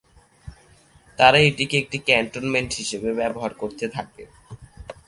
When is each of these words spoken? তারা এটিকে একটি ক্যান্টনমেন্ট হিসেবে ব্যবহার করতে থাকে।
তারা 1.17 1.37
এটিকে 1.39 1.75
একটি 1.77 1.97
ক্যান্টনমেন্ট 1.99 2.71
হিসেবে 2.73 3.09
ব্যবহার 3.13 3.51
করতে 3.53 3.85
থাকে। 3.87 4.23